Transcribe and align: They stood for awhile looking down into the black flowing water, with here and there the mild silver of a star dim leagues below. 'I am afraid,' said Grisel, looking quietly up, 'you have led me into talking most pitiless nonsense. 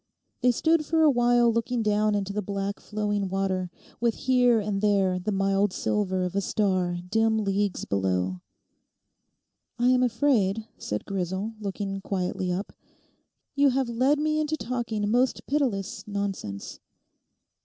They 0.41 0.49
stood 0.49 0.83
for 0.83 1.03
awhile 1.03 1.53
looking 1.53 1.83
down 1.83 2.15
into 2.15 2.33
the 2.33 2.41
black 2.41 2.79
flowing 2.79 3.29
water, 3.29 3.69
with 3.99 4.15
here 4.15 4.59
and 4.59 4.81
there 4.81 5.19
the 5.19 5.31
mild 5.31 5.71
silver 5.73 6.23
of 6.23 6.35
a 6.35 6.41
star 6.41 6.97
dim 7.07 7.37
leagues 7.37 7.85
below. 7.85 8.41
'I 9.77 9.87
am 9.89 10.01
afraid,' 10.01 10.65
said 10.75 11.05
Grisel, 11.05 11.53
looking 11.59 12.01
quietly 12.01 12.51
up, 12.51 12.73
'you 13.53 13.69
have 13.69 13.89
led 13.89 14.17
me 14.17 14.39
into 14.39 14.57
talking 14.57 15.07
most 15.07 15.45
pitiless 15.45 16.03
nonsense. 16.07 16.79